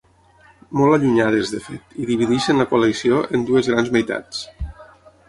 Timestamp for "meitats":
3.99-4.41